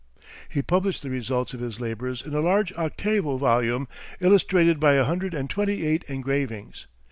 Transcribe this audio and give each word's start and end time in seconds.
He 0.49 0.63
published 0.63 1.03
the 1.03 1.11
results 1.11 1.53
of 1.53 1.59
his 1.59 1.79
labors 1.79 2.25
in 2.25 2.33
a 2.33 2.39
large 2.39 2.73
octavo 2.73 3.37
volume, 3.37 3.87
illustrated 4.19 4.79
by 4.79 4.93
a 4.93 5.03
hundred 5.03 5.35
and 5.35 5.47
twenty 5.47 5.85
eight 5.85 6.03
engravings. 6.07 6.87